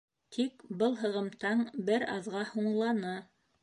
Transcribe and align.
Тик 0.37 0.63
был 0.79 0.97
һығымтаң 1.03 1.63
бер 1.91 2.09
аҙға 2.17 2.45
һуңланы. 2.57 3.19